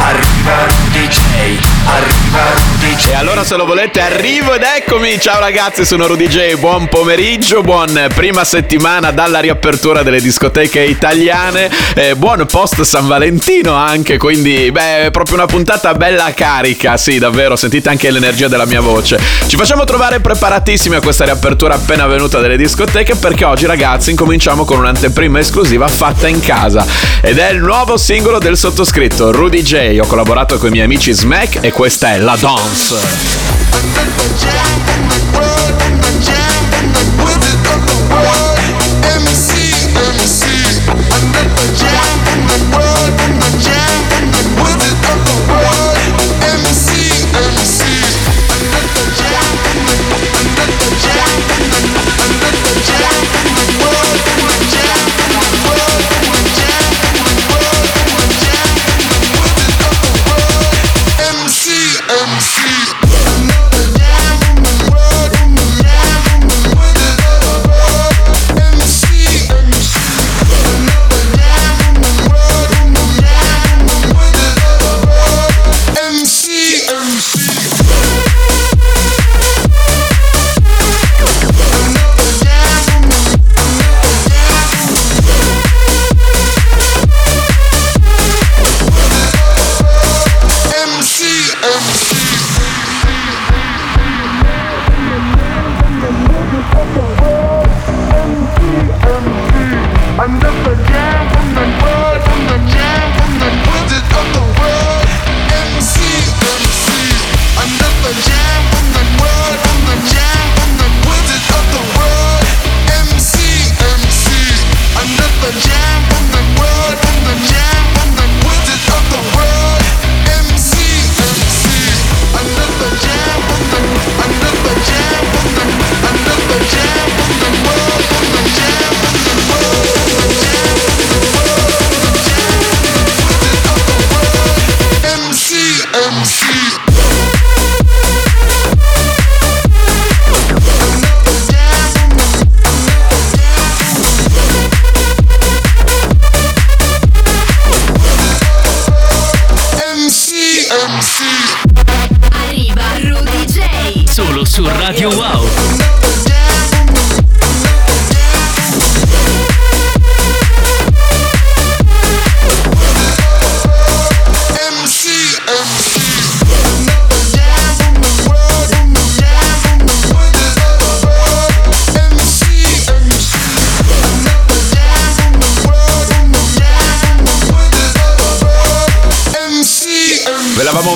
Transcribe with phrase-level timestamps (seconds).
[0.00, 1.18] Arriva Rudy J.
[1.84, 3.08] Arriva Rudy J.
[3.08, 7.62] E allora se lo volete arrivo ed eccomi, ciao ragazzi sono Rudy J, buon pomeriggio,
[7.62, 14.70] buon prima settimana dalla riapertura delle discoteche italiane, eh, buon post San Valentino anche, quindi
[14.70, 19.18] beh proprio una puntata bella carica, sì davvero, sentite anche l'energia della mia voce.
[19.48, 24.64] Ci facciamo trovare preparatissimi a questa riapertura appena venuta delle discoteche perché oggi ragazzi incominciamo
[24.64, 26.86] con un'anteprima esclusiva fatta in casa
[27.20, 31.12] ed è il nuovo singolo del sottoscritto Rudy J, ho collaborato con i miei amici
[31.12, 32.96] Smack e questa è La Dance.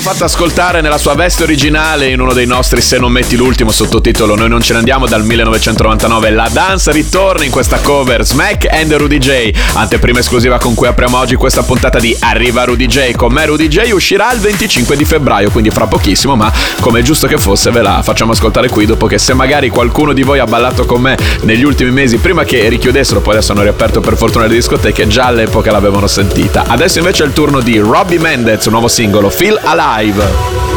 [0.02, 4.34] Fatta ascoltare nella sua veste originale in uno dei nostri Se non metti l'ultimo sottotitolo
[4.34, 8.24] Noi non ce ne andiamo dal 1999 La danza ritorna in questa cover.
[8.24, 9.50] Smack and Rudy J.
[9.74, 13.12] Anteprima esclusiva con cui apriamo oggi questa puntata di Arriva Rudy J.
[13.12, 17.02] Con me Rudy J uscirà il 25 di febbraio Quindi fra pochissimo ma come è
[17.04, 20.40] giusto che fosse ve la facciamo ascoltare qui Dopo che se magari qualcuno di voi
[20.40, 24.16] ha ballato con me negli ultimi mesi Prima che richiudessero poi adesso hanno riaperto per
[24.16, 26.64] fortuna le discoteche Già all'epoca l'avevano sentita.
[26.66, 30.71] Adesso invece è il turno di Robbie Mendez Nuovo singolo Feel Alive You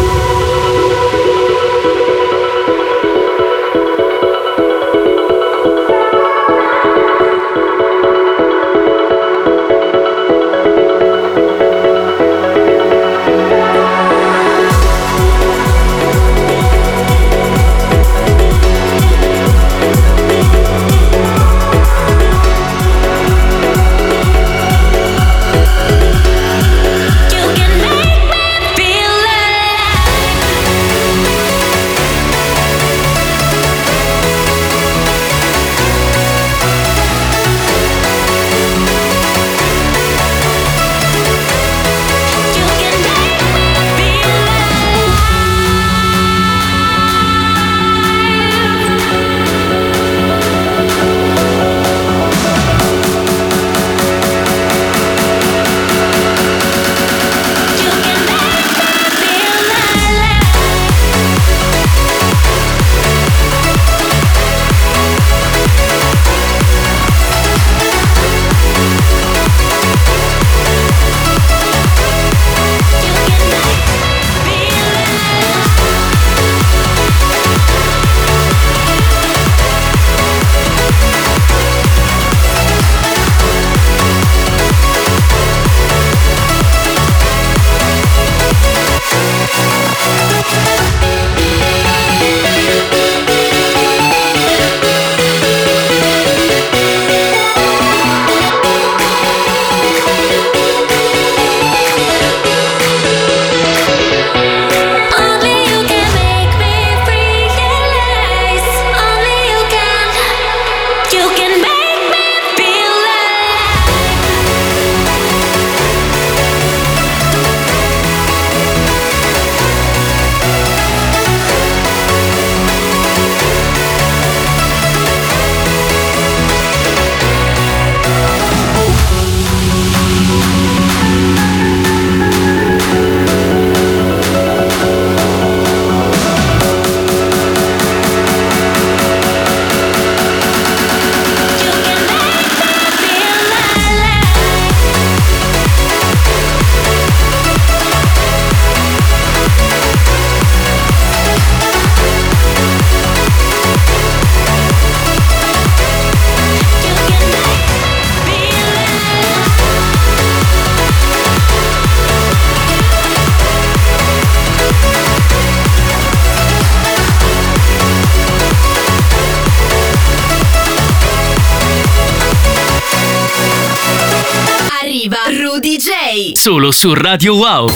[176.46, 177.72] Solo su Radio Wow.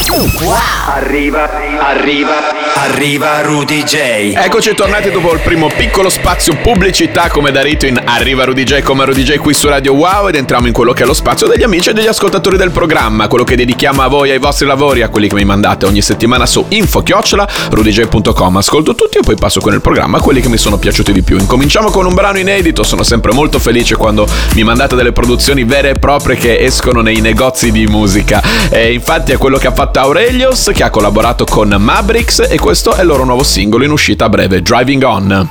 [0.85, 4.33] Arriva, arriva, arriva Rudy J.
[4.35, 8.83] Eccoci tornati dopo il primo piccolo spazio pubblicità come da rito in Arriva Rudy J
[8.83, 11.45] come Rudy J qui su Radio Wow ed entriamo in quello che è lo spazio
[11.45, 15.01] degli amici e degli ascoltatori del programma, quello che dedichiamo a voi, ai vostri lavori,
[15.01, 18.57] a quelli che mi mandate ogni settimana su info-rudyj.com.
[18.57, 21.21] Ascolto tutti e poi passo con il programma a quelli che mi sono piaciuti di
[21.21, 21.37] più.
[21.37, 25.89] Incominciamo con un brano inedito, sono sempre molto felice quando mi mandate delle produzioni vere
[25.89, 28.41] e proprie che escono nei negozi di musica.
[28.69, 32.93] E infatti è quello che ha fatto Aurelius che ha collaborato con Mabrix e questo
[32.93, 35.49] è il loro nuovo singolo in uscita a breve, Driving On.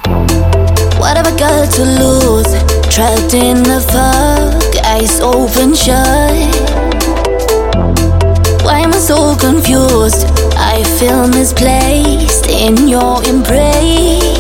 [0.99, 2.49] What have I got to lose?
[2.91, 5.97] Trapped in the fog, eyes open shut.
[8.62, 10.29] Why am I so confused?
[10.56, 14.38] I feel misplaced in your embrace.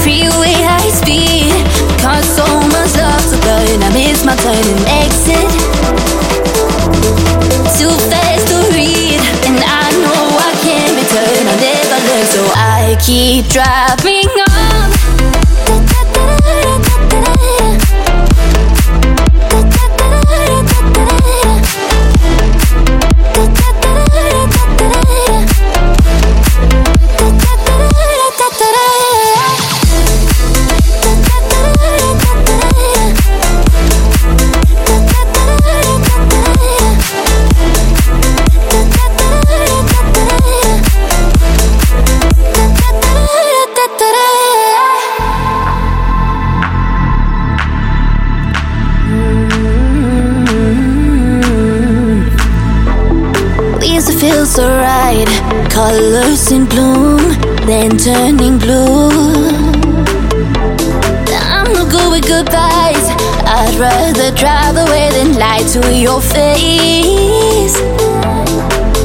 [0.00, 1.52] Freeway high speed,
[2.00, 3.82] cause so much love to burn.
[3.82, 5.47] I miss my turn and exit.
[13.00, 14.97] Keep driving on.
[57.88, 59.08] Then turning blue.
[61.30, 63.06] I'm no good with goodbyes.
[63.46, 67.76] I'd rather drive away than lie to your face.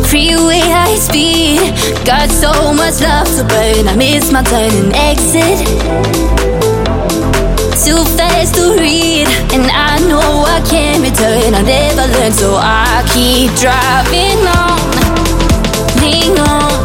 [0.10, 1.74] Freeway high speed,
[2.06, 3.88] got so much love to burn.
[3.88, 5.60] I miss my turn and exit.
[7.84, 11.54] Too fast to read, and I know I can't return.
[11.54, 14.80] I never learned, so I keep driving on,
[16.02, 16.83] lean on,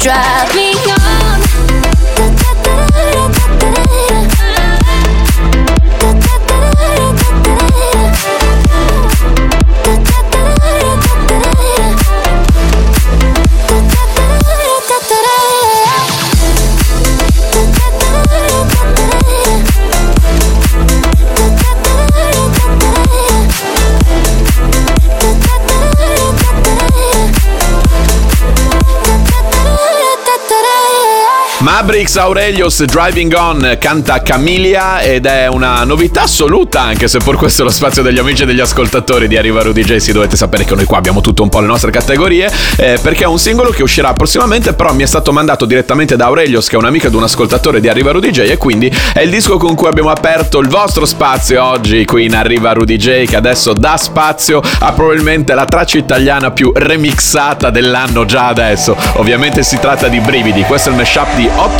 [0.00, 0.49] drive
[31.90, 37.62] Mabrix Aurelius Driving On canta Camilia ed è una novità assoluta anche se per questo
[37.62, 40.62] è lo spazio degli amici e degli ascoltatori di Arriva Rudy J si dovete sapere
[40.62, 43.70] che noi qua abbiamo tutto un po' le nostre categorie eh, perché è un singolo
[43.70, 47.08] che uscirà prossimamente però mi è stato mandato direttamente da Aurelius che è un amico
[47.08, 50.10] ed un ascoltatore di Arriva Rudy J e quindi è il disco con cui abbiamo
[50.10, 54.92] aperto il vostro spazio oggi qui in Arriva Rudy J che adesso dà spazio a
[54.92, 58.96] probabilmente la traccia italiana più remixata dell'anno già adesso.
[59.14, 61.79] Ovviamente si tratta di Brividi questo è il mashup di 8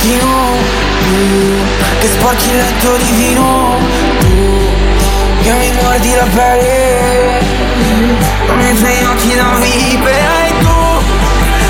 [0.00, 0.56] mattino
[1.04, 1.16] tu,
[2.00, 3.76] Che sporchi il letto di vino
[4.20, 4.28] Tu
[5.42, 7.40] che mi mordi la pelle
[8.46, 11.02] Come sei occhi da vipera e tu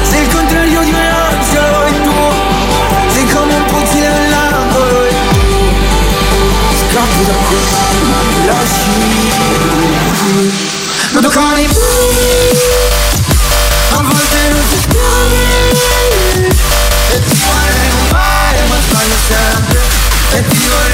[0.03, 2.13] Sei il contrario di un angelo e tu
[3.13, 5.39] Sei come un puzzi nell'angolo e tu
[6.91, 7.59] Scappi da qui,
[8.47, 8.91] lasci
[11.13, 11.69] Non toccare i
[20.41, 20.90] E ti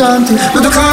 [0.00, 0.89] diamanti, un fruttante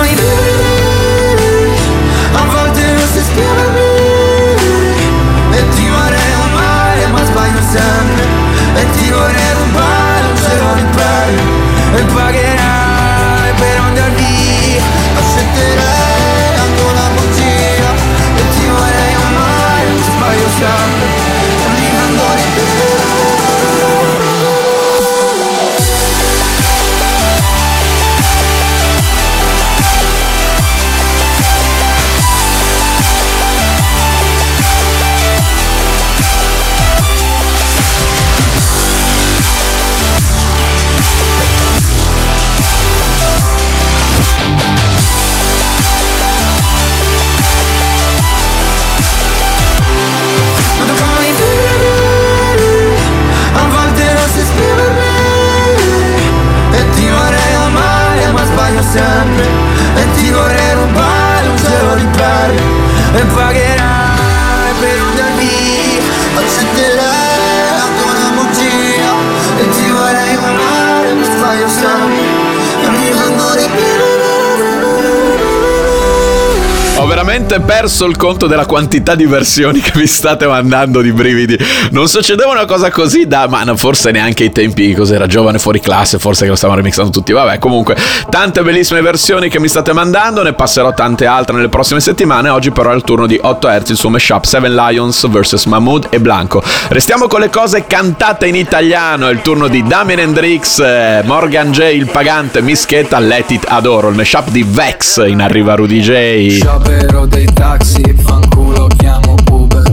[77.58, 81.58] veramente perso il conto della quantità di versioni che vi state mandando di brividi.
[81.92, 86.20] Non succedeva una cosa così da, ma forse neanche ai tempi cos'era giovane fuori classe,
[86.20, 87.32] forse che lo stavano remixando tutti.
[87.32, 87.96] Vabbè, comunque,
[88.30, 92.50] tante bellissime versioni che mi state mandando, ne passerò tante altre nelle prossime settimane.
[92.50, 96.08] Oggi però è il turno di 8 Hz, il suo mashup Seven Lions vs Mahmood
[96.10, 96.64] e Blanco.
[96.90, 101.72] Restiamo con le cose cantate in italiano, è il turno di Damien Hendrix, eh, Morgan
[101.72, 106.60] J, il pagante, Mischetta, Let It Adoro, il mashup di Vex in arriva Rudy J.
[106.60, 109.90] Sciopero dei taxi, fanculo chiamo Uber.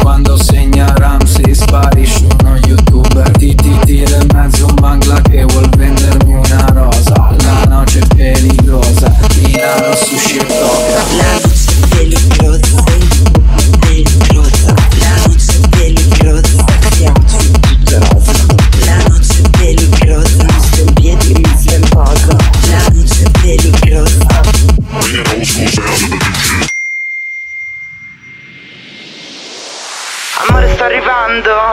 [0.00, 3.30] Quando segna Ramsey sparisce uno youtuber.
[3.32, 7.34] Ti tira in mezzo un bangla che vuol vendermi una rosa.
[7.42, 11.55] La noce è peligrosa, Milano sushi e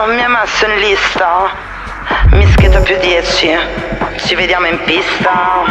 [0.06, 1.50] mi ha messo in lista
[2.32, 3.48] Mischetta più 10
[4.26, 5.62] Ci vediamo in pista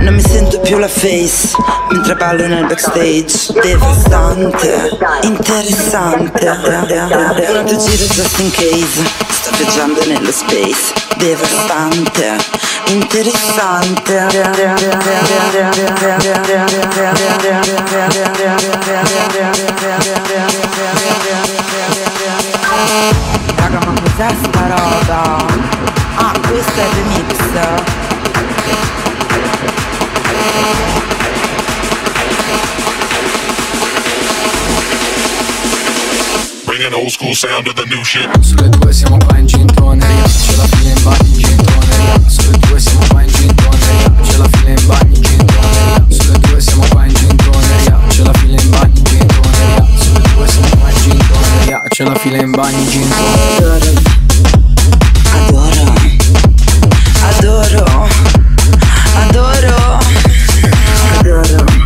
[0.00, 1.56] Non mi sento più la face
[1.90, 3.52] mentre ballo nel backstage.
[3.60, 6.46] Devastante, interessante.
[6.46, 9.02] Un altro giro just in case.
[9.28, 10.92] Sto viaggiando nello space.
[11.16, 12.36] Devastante,
[12.86, 14.28] interessante.
[23.56, 25.44] Raga ma cos'è sta roba?
[26.16, 27.28] Ah, questo è il remix
[36.66, 38.28] Bringing old school sound to the new shit.
[38.40, 42.78] Sulle due siamo qua in gintoneria C'è la fila in bagno in gintoneria Sulle due
[42.78, 47.04] siamo qua in gintoneria C'è la fila in bagno in gintoneria Sulle due siamo qua
[47.04, 50.79] in gintoneria C'è la fila in bagno in gintoneria Sulle due siamo
[51.10, 53.12] gintoneria C'è la fila in bagno in
[55.32, 55.88] adoro,
[57.22, 58.08] adoro,
[59.14, 59.98] adoro,
[61.18, 61.79] adoro,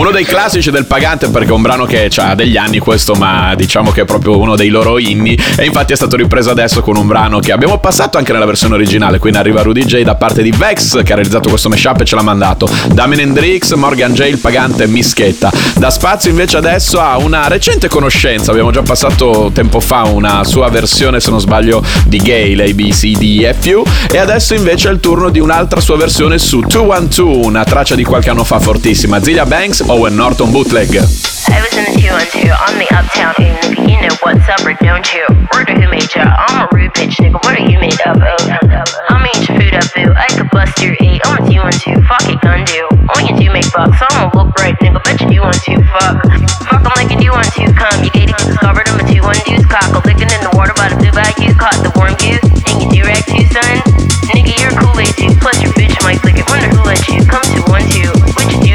[0.00, 3.54] Uno dei classici del Pagante perché è un brano che ha degli anni questo, ma
[3.54, 6.96] diciamo che è proprio uno dei loro inni e infatti è stato ripreso adesso con
[6.96, 10.42] un brano che abbiamo passato anche nella versione originale, quindi arriva Rudy J da parte
[10.42, 12.66] di Vex che ha realizzato questo mashup e ce l'ha mandato.
[12.94, 15.52] Damien Hendrix, Morgan J, il Pagante e Mischetta.
[15.76, 20.70] Da spazio invece adesso a una recente conoscenza, abbiamo già passato tempo fa una sua
[20.70, 24.54] versione se non sbaglio di Gale, A, B, C, D, E, F, U e adesso
[24.54, 28.44] invece è il turno di un'altra sua versione su 212, una traccia di qualche anno
[28.44, 29.22] fa fortissima.
[29.22, 30.94] Zilia Banks, Oh, Owen Norton Bootleg.
[30.94, 35.02] I was in the 212 on the uptown nigga, you know what's up or don't
[35.10, 35.26] you?
[35.50, 36.30] Word who made ya?
[36.30, 38.38] I'm a rude bitch, nigga, what are you made up of?
[38.38, 39.10] Oh?
[39.10, 42.22] I'ma eat your food up, boo, I could bust your eight on a 212, fuck
[42.30, 42.86] it, gun do.
[43.10, 46.22] Only you do make bucks, I'ma look right, nigga, bet you do want to fuck.
[46.70, 49.90] Fuck 'em like you do want to come, you gated, covered 'em a 212's cock,
[49.90, 52.86] a licking in the water by the blue bayou, caught the warm goose, and you
[52.94, 53.82] do rag too, son?
[54.30, 57.26] Nigga, you're a Kool-Aid too, plus your bitch might lick it, wonder who let you
[57.26, 58.06] come to one two,
[58.38, 58.69] what you do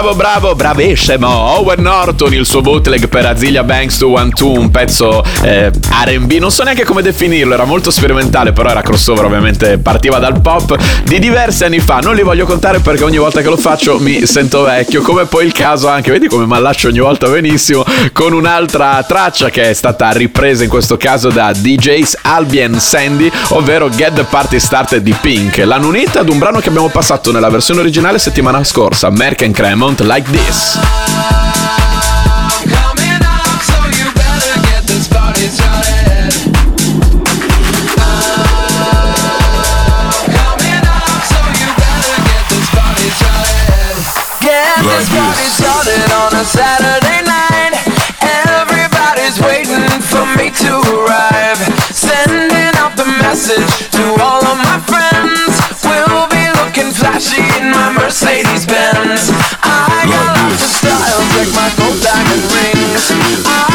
[0.00, 1.28] Bravo, bravo, bravissimo.
[1.28, 6.62] Owen Norton, il suo bootleg per Azilia Banks 212, un pezzo eh, RB, non so
[6.62, 11.64] neanche come definirlo, era molto sperimentale, però era crossover, ovviamente partiva dal pop di diversi
[11.64, 11.98] anni fa.
[11.98, 15.44] Non li voglio contare perché ogni volta che lo faccio mi sento vecchio, come poi
[15.44, 17.84] il caso anche, vedi come mi allaccio ogni volta benissimo,
[18.14, 23.90] con un'altra traccia che è stata ripresa in questo caso da DJs Albion Sandy, ovvero
[23.90, 25.58] Get the Party Started di Pink.
[25.58, 29.52] L'hanno unita ad un brano che abbiamo passato nella versione originale settimana scorsa, Merck and
[29.90, 30.78] Cremont Like This.
[44.40, 47.74] Get this party started on a Saturday night.
[48.22, 51.58] Everybody's waiting for me to arrive.
[51.90, 55.58] Sending out the message to all of my friends.
[55.84, 59.59] We'll be looking flashy in my Mercedes Benz.
[61.40, 63.10] Like my gold diamond rings.
[63.46, 63.69] I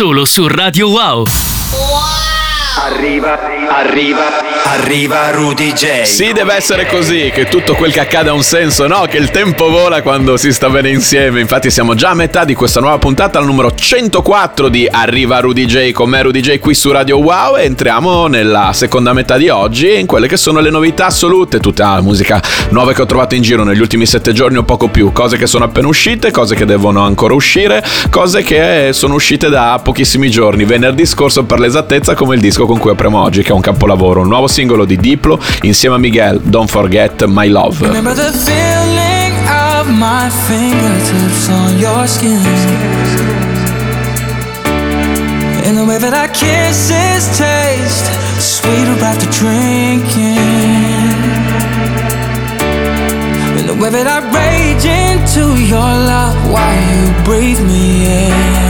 [0.00, 1.26] Solo su Radio Wow.
[2.76, 3.36] Arriva,
[3.68, 4.20] arriva,
[4.66, 6.02] arriva Rudy J.
[6.04, 9.06] Sì, deve essere così, che tutto quel che accade ha un senso, no?
[9.08, 11.40] Che il tempo vola quando si sta bene insieme.
[11.40, 15.64] Infatti siamo già a metà di questa nuova puntata, la numero 104 di Arriva Rudy
[15.66, 19.48] J con me Rudy J qui su Radio Wow e entriamo nella seconda metà di
[19.48, 23.34] oggi in quelle che sono le novità assolute, tutta la musica nuova che ho trovato
[23.34, 26.54] in giro negli ultimi sette giorni o poco più, cose che sono appena uscite, cose
[26.54, 32.14] che devono ancora uscire, cose che sono uscite da pochissimi giorni, venerdì scorso per l'esattezza
[32.14, 34.96] come il disco con cui apriamo oggi che è un capolavoro, un nuovo singolo di
[34.96, 37.86] Diplo insieme a Miguel, Don't Forget My Love.
[37.86, 42.40] Remember the feeling of my fingertips on your skin.
[45.64, 50.36] And the way that our kisses taste sweeter after drinking.
[53.58, 58.69] And the way that I rage into your love while you breathe me in.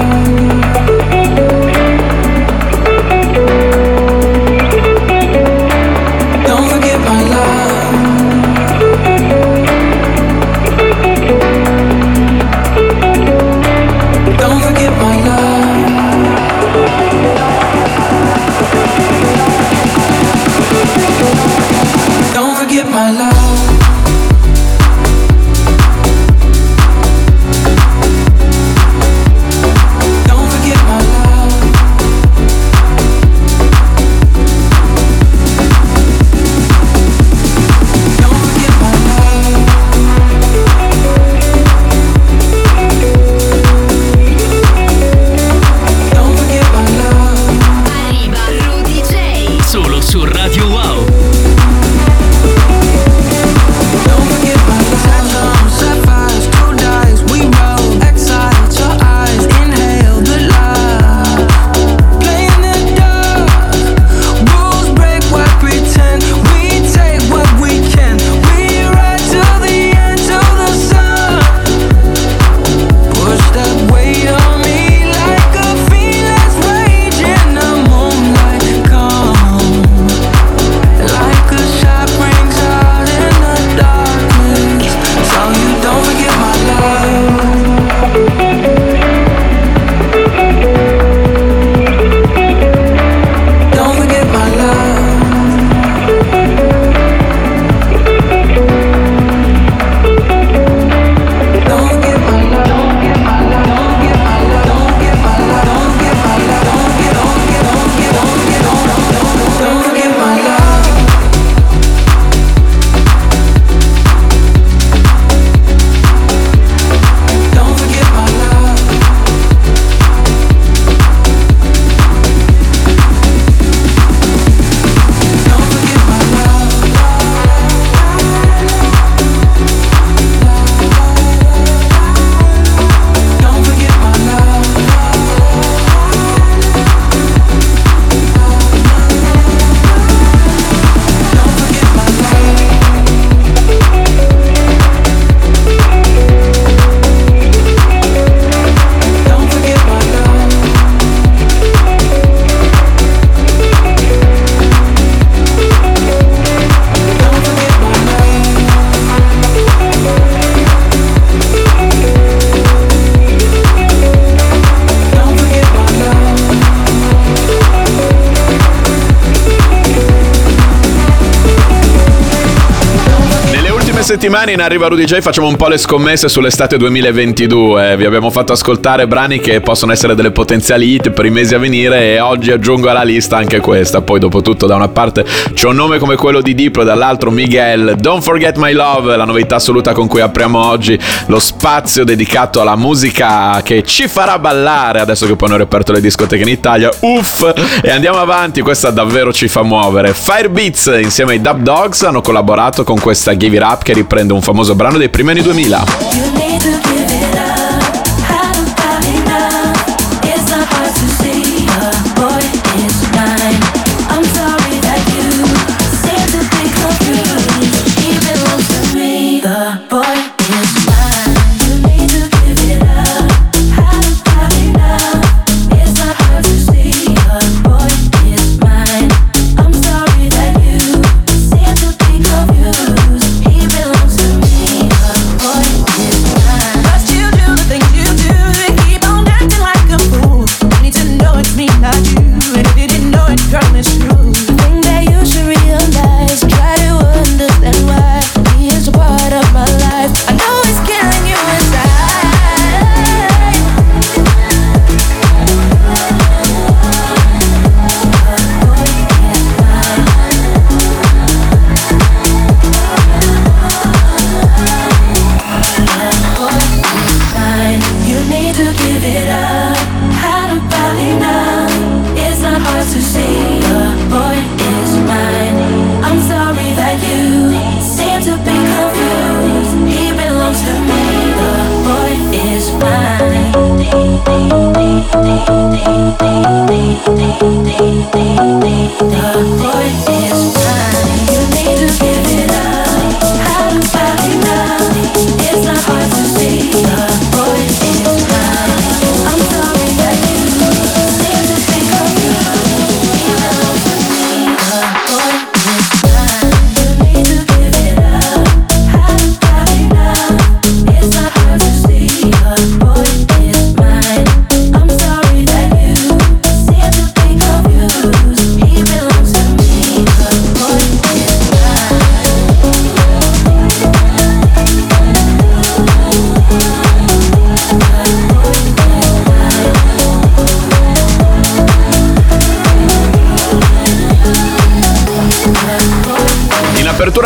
[174.21, 177.95] Settimane in Arriva Rudy J facciamo un po' le scommesse sull'estate 2022.
[177.97, 181.57] Vi abbiamo fatto ascoltare brani che possono essere delle potenziali hit per i mesi a
[181.57, 184.03] venire e oggi aggiungo alla lista anche questa.
[184.03, 187.95] Poi dopo tutto da una parte c'è un nome come quello di Diplo, dall'altro Miguel.
[187.97, 192.75] Don't Forget My Love, la novità assoluta con cui apriamo oggi lo spazio dedicato alla
[192.75, 196.91] musica che ci farà ballare adesso che poi hanno reperto le discoteche in Italia.
[196.99, 197.51] Uff!
[197.81, 200.13] E andiamo avanti, questa davvero ci fa muovere.
[200.13, 204.41] Firebeats insieme ai Dub Dogs hanno collaborato con questa Give It Up che riprende un
[204.41, 206.50] famoso brano dei primi anni 2000.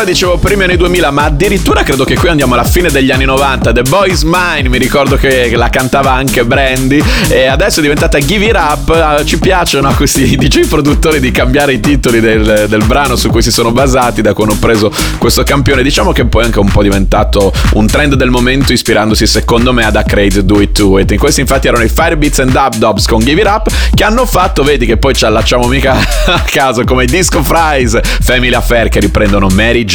[0.05, 3.73] Dicevo primi anni 2000, ma addirittura credo che qui andiamo alla fine degli anni 90.
[3.73, 8.45] The Boy's Mine, mi ricordo che la cantava anche Brandy e adesso è diventata Give
[8.45, 8.89] It Up.
[8.89, 13.41] Ah, ci piacciono questi DJ produttori di cambiare i titoli del, del brano su cui
[13.41, 15.81] si sono basati da quando ho preso questo campione.
[15.81, 19.85] Diciamo che poi è anche un po' diventato un trend del momento ispirandosi secondo me
[19.85, 21.15] ad Acraid Do It To It.
[21.15, 24.63] Questi infatti erano i Firebeats and Dub Dobs con Give It Up che hanno fatto,
[24.63, 25.93] vedi che poi ci allacciamo mica
[26.27, 29.94] a caso come Disco Fries, Family Affair che riprendono Mary J.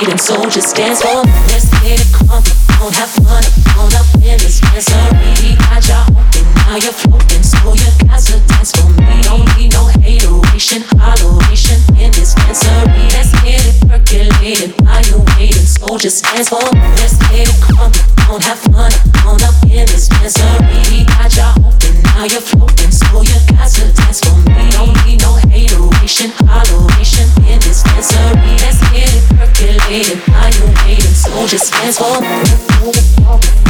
[0.00, 1.32] waiting, so just dance for me.
[1.50, 2.46] Let's get it crunk,
[2.78, 3.42] don't have fun,
[3.78, 5.58] on up in this dancery.
[5.58, 9.22] Got y'all open, now you're floating, so you got to dance for me.
[9.22, 13.10] Don't need no hateration, holleration in this dancery.
[13.12, 16.80] Let's get it percolated while you're waiting, so just dance for me.
[17.02, 17.94] Let's get it crunk.
[18.28, 18.92] Don't have fun.
[19.24, 21.06] Hold up in this dancery.
[21.06, 22.92] Got y'all open, now you're floating.
[22.92, 24.70] So you got to dance for me.
[24.70, 28.47] Don't need no hateration, holleration in this dancery.
[29.88, 33.67] Percolated, while you're waiting, so just dance for me.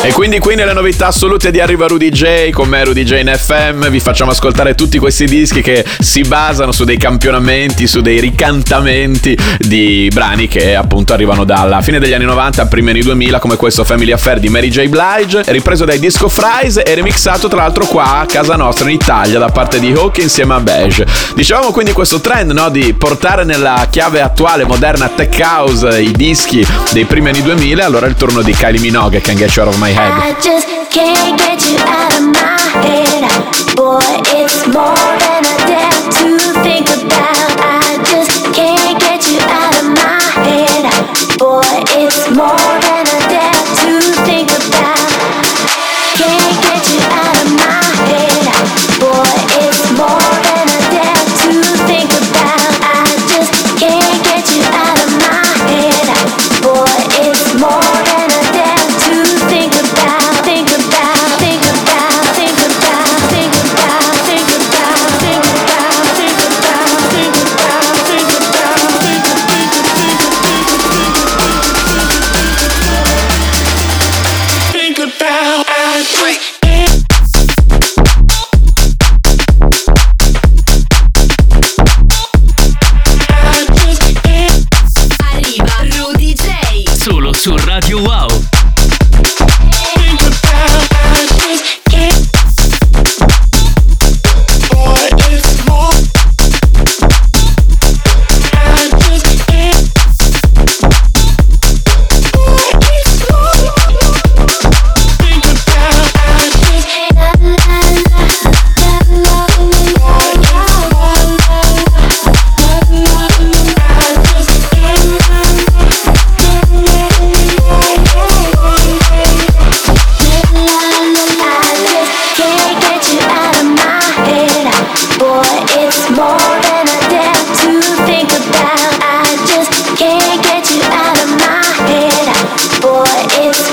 [0.00, 3.32] E quindi qui nelle novità assolute di Arriva Rudy J con me Rudy J in
[3.36, 8.20] FM vi facciamo ascoltare tutti questi dischi che si basano su dei campionamenti, su dei
[8.20, 13.40] ricantamenti di brani che appunto arrivano dalla fine degli anni 90 a primi anni 2000
[13.40, 14.86] come questo Family Affair di Mary J.
[14.86, 19.40] Blige ripreso dai Disco Fries e remixato tra l'altro qua a casa nostra in Italia
[19.40, 21.06] da parte di Hawk insieme a Beige.
[21.34, 26.64] Dicevamo quindi questo trend no, di portare nella chiave attuale moderna tech house i dischi
[26.92, 29.74] dei primi anni 2000 allora è il turno di Kylie Minogue Can Get You Out
[29.74, 30.12] of My Head.
[30.12, 33.24] I just can't get you out of my head.
[33.74, 34.04] Boy,
[34.36, 36.28] it's more than I dare to
[36.60, 37.56] think about.
[37.56, 40.84] I just can't get you out of my head.
[41.38, 41.64] Boy,
[41.96, 42.52] it's more
[42.84, 43.17] than I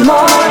[0.05, 0.44] more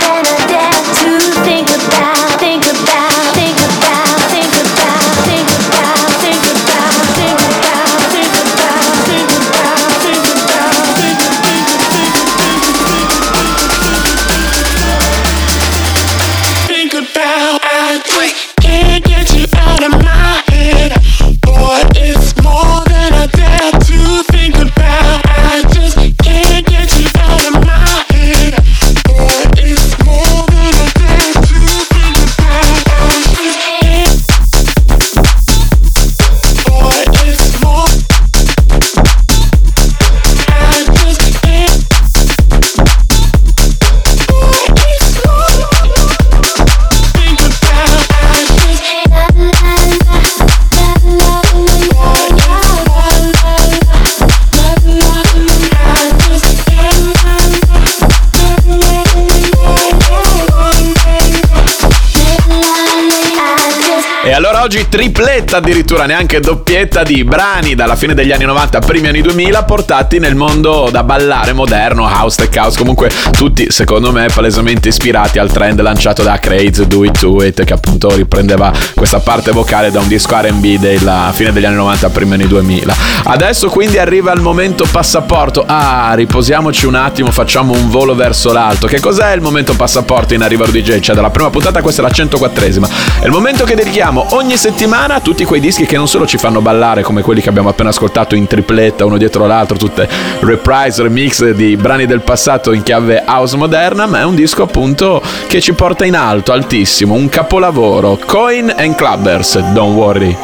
[65.45, 70.19] tripletta addirittura, neanche doppietta di brani dalla fine degli anni 90, primi anni 2000 portati
[70.19, 75.51] nel mondo da ballare moderno, house, tech house, comunque tutti secondo me palesemente ispirati al
[75.51, 80.01] trend lanciato da Craze Do It To It che appunto riprendeva questa parte vocale da
[80.01, 82.95] un disco R&B della fine degli anni 90, primi anni 2000.
[83.25, 85.65] Adesso quindi arriva il momento passaporto.
[85.67, 88.87] Ah, riposiamoci un attimo, facciamo un volo verso l'alto.
[88.87, 91.01] Che cos'è il momento passaporto in Arriva DJ?
[91.01, 92.89] Cioè dalla prima puntata questa è la 104esima.
[93.21, 96.39] È il momento che dedichiamo ogni settimana a tutti quei dischi che non solo ci
[96.39, 100.09] fanno ballare come quelli che abbiamo appena ascoltato in tripletta uno dietro l'altro, tutte
[100.41, 105.23] reprise, remix di brani del passato in chiave house moderna, ma è un disco appunto
[105.47, 108.19] che ci porta in alto, altissimo, un capolavoro.
[108.25, 110.31] Coin and Clubbers, don't worry.
[110.31, 110.37] I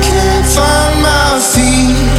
[0.00, 2.13] can't find my feet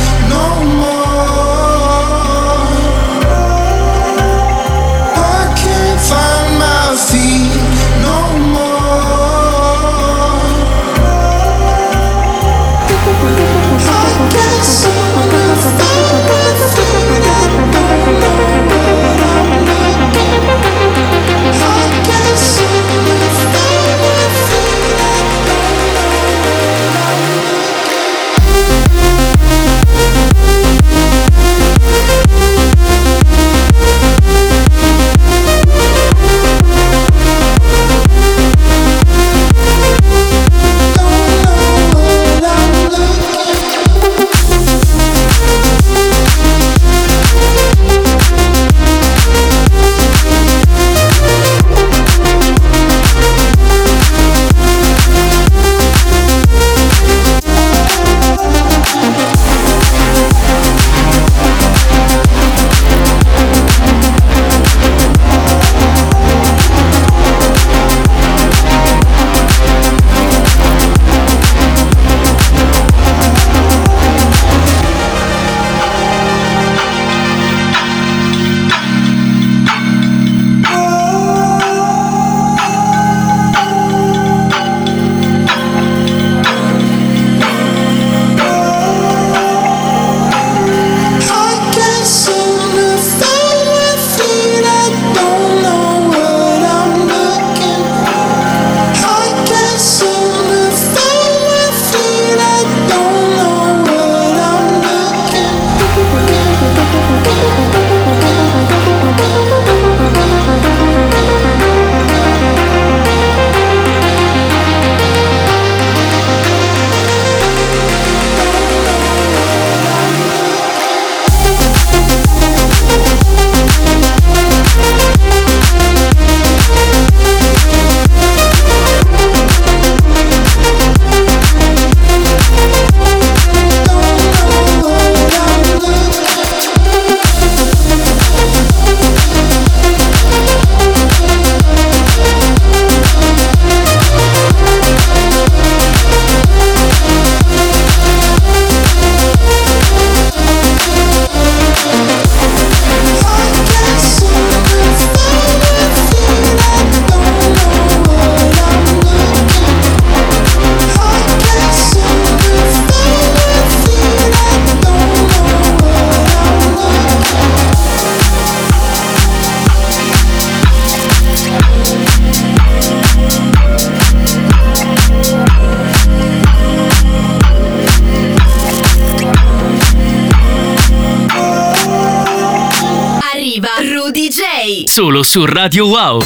[184.95, 186.23] Solo su Radio Wow.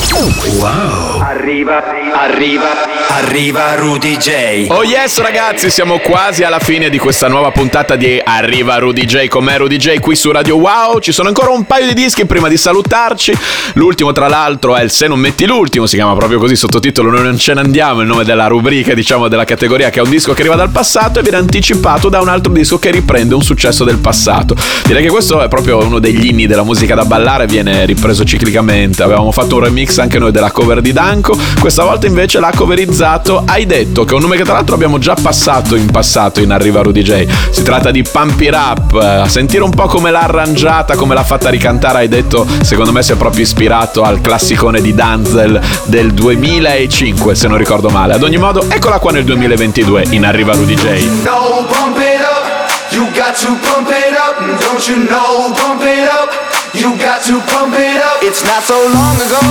[0.59, 1.21] Wow.
[1.21, 2.67] Arriva, arriva,
[3.07, 4.67] arriva Rudy J.
[4.69, 9.27] Oh yes ragazzi, siamo quasi alla fine di questa nuova puntata di Arriva Rudy J
[9.27, 10.99] con me Rudy J qui su Radio Wow.
[10.99, 13.35] Ci sono ancora un paio di dischi prima di salutarci.
[13.73, 17.23] L'ultimo tra l'altro è il Se non metti l'ultimo, si chiama proprio così sottotitolo Noi
[17.23, 20.33] non ce ne andiamo, il nome della rubrica diciamo della categoria che è un disco
[20.33, 23.83] che arriva dal passato e viene anticipato da un altro disco che riprende un successo
[23.83, 24.55] del passato.
[24.85, 28.57] Direi che questo è proprio uno degli inni della musica da ballare, viene ripreso ciclicamente.
[28.59, 33.43] Avevamo fatto un remix anche noi della cover di Danko, questa volta invece l'ha coverizzato
[33.45, 36.51] Hai detto, che è un nome che tra l'altro abbiamo già passato in passato in
[36.51, 37.25] Arriva Rudy J.
[37.49, 41.49] Si tratta di Pump It Up, sentire un po' come l'ha arrangiata, come l'ha fatta
[41.49, 47.35] ricantare, hai detto, secondo me si è proprio ispirato al classicone di Danzel del 2005,
[47.35, 48.13] se non ricordo male.
[48.13, 50.83] Ad ogni modo, eccola qua nel 2022 in Arriva Rudy J.
[51.23, 52.48] No, pump it up.
[52.91, 54.39] You got to pump it up.
[54.61, 55.53] Don't you know?
[55.53, 56.29] Pump it up.
[56.73, 58.23] You got to pump it up.
[58.23, 59.41] It's not so long ago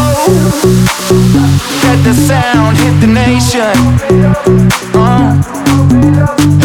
[1.82, 3.74] that the sound hit the nation.
[4.94, 6.57] Uh,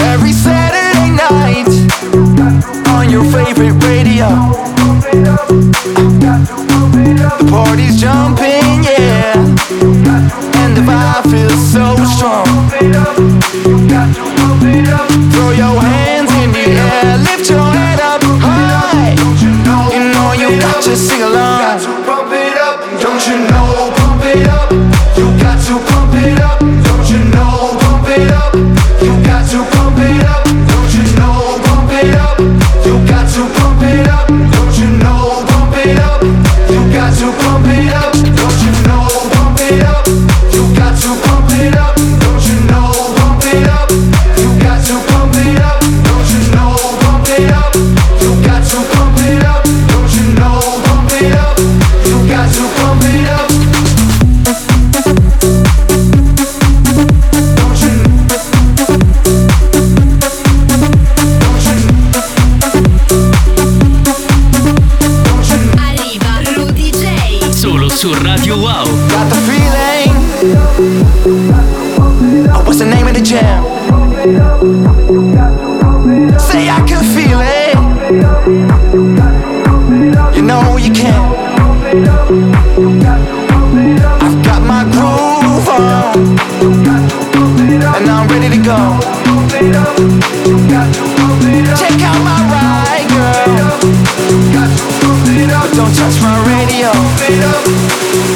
[96.63, 96.91] touch my radio.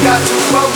[0.04, 0.67] Got to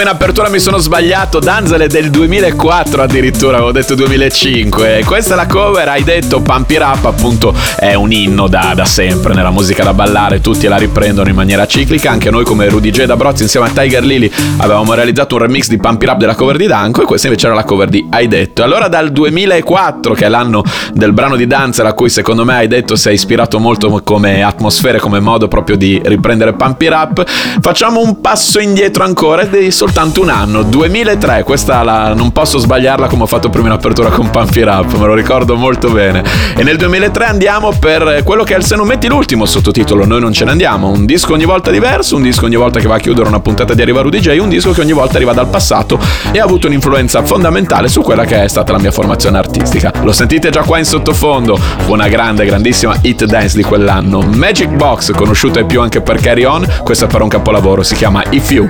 [0.00, 4.98] prima in apertura mi sono sbagliato, Danzel è del 2004 addirittura, avevo detto 2005.
[4.98, 8.72] E questa è la cover, hai detto Pump It Up, appunto è un inno da,
[8.74, 12.68] da sempre nella musica da ballare, tutti la riprendono in maniera ciclica, anche noi come
[12.68, 16.08] Rudy J da Brozzi insieme a Tiger Lily avevamo realizzato un remix di Pump It
[16.08, 18.62] Up della cover di Danko e questa invece era la cover di Hai detto.
[18.62, 20.62] Allora dal 2004, che è l'anno
[20.94, 24.42] del brano di Danzel a cui secondo me Hai detto si è ispirato molto come
[24.42, 27.24] atmosfere, come modo proprio di riprendere Pump It Up,
[27.60, 29.58] facciamo un passo indietro ancora ed è
[29.90, 34.08] soltanto un anno, 2003, questa la, non posso sbagliarla come ho fatto prima in apertura
[34.10, 36.22] con Pump It Up, me lo ricordo molto bene.
[36.56, 40.20] E nel 2003 andiamo per quello che è il Se non metti l'ultimo sottotitolo, noi
[40.20, 42.94] non ce ne andiamo, un disco ogni volta diverso, un disco ogni volta che va
[42.94, 45.48] a chiudere una puntata di Arriva Rudy J, un disco che ogni volta arriva dal
[45.48, 45.98] passato
[46.30, 49.92] e ha avuto un'influenza fondamentale su quella che è stata la mia formazione artistica.
[50.02, 54.20] Lo sentite già qua in sottofondo, una grande, grandissima hit dance di quell'anno.
[54.20, 57.96] Magic Box, conosciuta e più anche per Carry On, questo è per un capolavoro, si
[57.96, 58.68] chiama If You.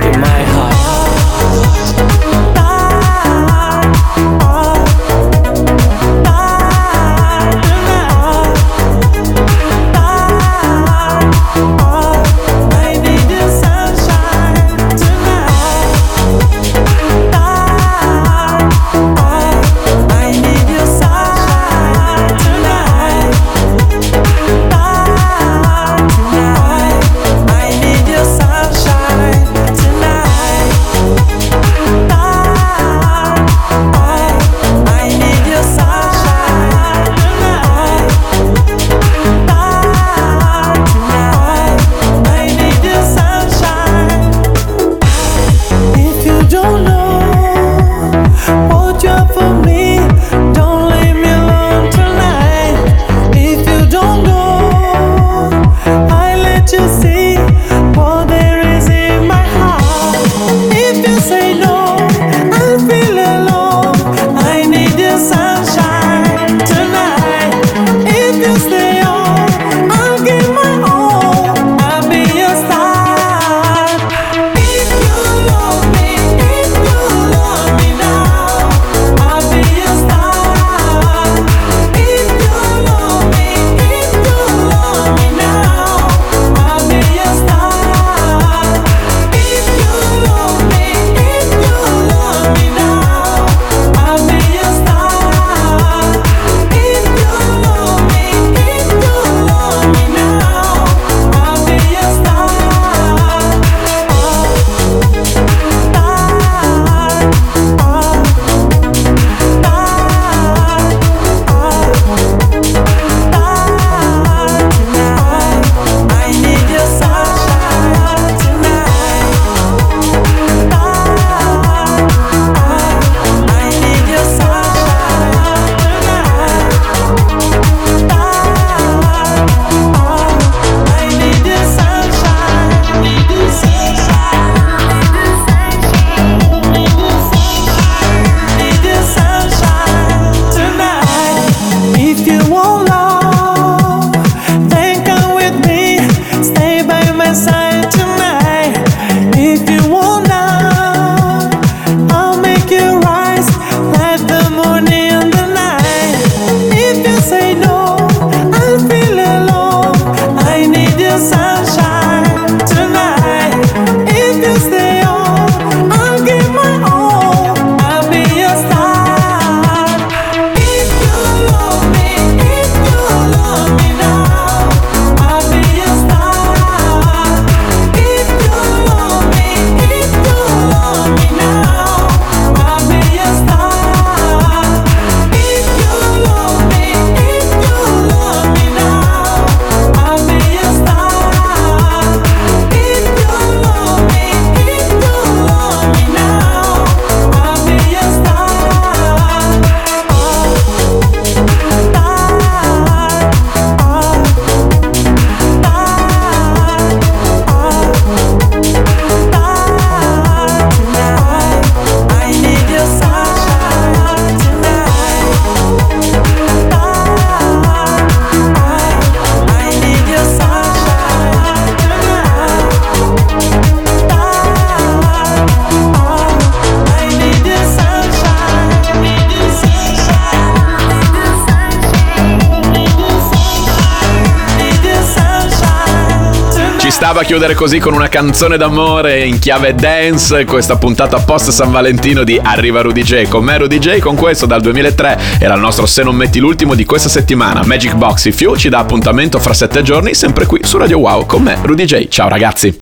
[237.31, 242.37] Chiudere così con una canzone d'amore in chiave dance questa puntata post San Valentino di
[242.43, 243.29] Arriva Rudy J.
[243.29, 246.75] Con me Rudy J, con questo dal 2003 era il nostro Se non metti l'ultimo
[246.75, 247.63] di questa settimana.
[247.65, 251.25] Magic Box If You ci dà appuntamento fra sette giorni, sempre qui su Radio Wow
[251.25, 252.09] con me Rudy J.
[252.09, 252.77] Ciao ragazzi!